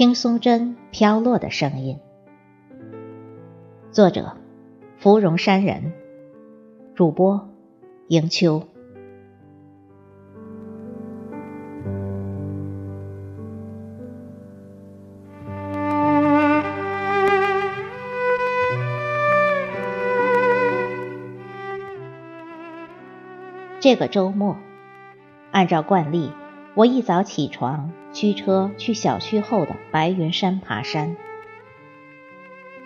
[0.00, 1.98] 听松针飘落的声音。
[3.92, 4.34] 作者：
[4.96, 5.92] 芙蓉山人，
[6.94, 7.50] 主播：
[8.08, 8.62] 迎秋。
[23.80, 24.56] 这个周末，
[25.50, 26.32] 按照惯例，
[26.74, 31.16] 我一早起床，驱车去小区后的白云山爬山。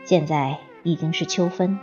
[0.04, 1.78] 现在已经是秋分，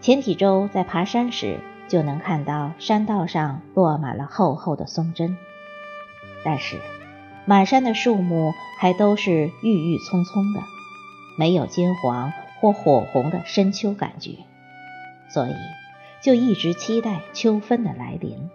[0.00, 5.36] 前几周在爬山时就能看到山道上落满了厚厚的松针，
[6.44, 6.80] 但是
[7.44, 10.60] 满山的树木还都是郁郁葱葱的，
[11.36, 14.32] 没有金黄或火红的深秋感觉，
[15.28, 15.52] 所以。
[16.20, 18.50] 就一直期待秋分的来临，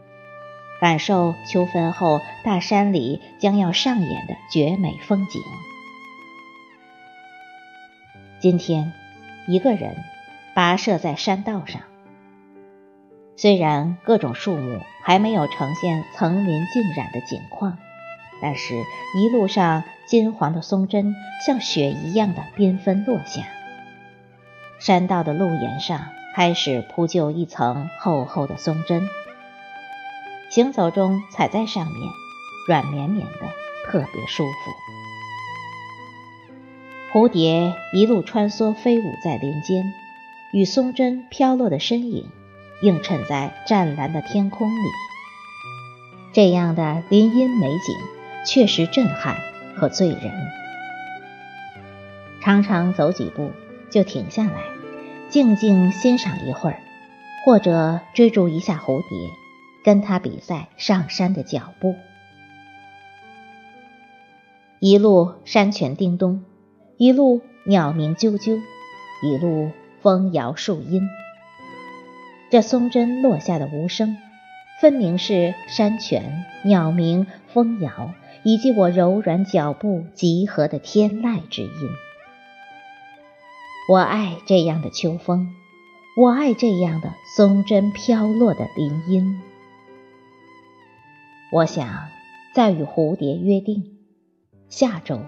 [0.84, 5.42] 感受秋分后大山里将要上演的绝美风景。
[8.42, 8.92] 今天，
[9.48, 9.96] 一个人
[10.54, 11.84] 跋涉在山道上，
[13.38, 17.78] 虽然各种树木还没有呈现层林尽染的景况，
[18.42, 21.16] 但是一路上金黄的松针
[21.48, 23.44] 像雪一样的缤纷落下，
[24.82, 26.10] 山道的路沿上。
[26.36, 29.08] 开始铺就一层厚厚的松针，
[30.54, 31.96] 行走中踩在上面，
[32.68, 33.40] 软绵绵的，
[33.88, 34.72] 特别舒服。
[37.12, 39.84] 蝴蝶一路穿梭飞舞在林间，
[40.52, 42.30] 与松针飘落的身影
[42.84, 44.88] 映衬在湛蓝的天空里。
[46.34, 47.96] 这样的林荫美景
[48.46, 49.36] 确实震撼
[49.76, 50.32] 和醉人，
[52.44, 53.50] 常常走几步
[53.90, 54.62] 就停下来。
[55.30, 56.80] 静静欣赏一会儿，
[57.44, 59.18] 或者追逐一下蝴蝶，
[59.84, 61.96] 跟他比赛上山的脚步。
[64.80, 66.44] 一路山泉叮咚，
[66.98, 68.60] 一路鸟鸣啾啾，
[69.24, 69.72] 一路
[70.02, 71.08] 风摇树荫。
[72.50, 74.18] 这松针落下的无声，
[74.82, 78.14] 分明是山泉、鸟鸣、风摇
[78.44, 81.70] 以及我柔软脚步集合的天籁之音。
[83.90, 85.56] 我爱这样的秋风，
[86.18, 89.42] 我爱这样的松针飘落的林荫。
[91.54, 92.08] 我想
[92.56, 93.84] 再与蝴蝶约定，
[94.70, 95.20] 下周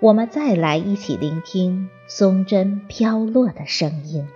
[0.00, 4.26] 我们再来一起聆听松针飘落的声音。